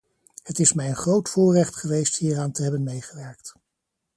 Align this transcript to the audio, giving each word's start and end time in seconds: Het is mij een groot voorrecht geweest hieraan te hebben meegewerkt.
Het 0.43 0.59
is 0.59 0.73
mij 0.73 0.87
een 0.89 0.95
groot 0.95 1.29
voorrecht 1.29 1.75
geweest 1.75 2.17
hieraan 2.17 2.51
te 2.51 2.61
hebben 2.63 2.83
meegewerkt. 2.83 3.55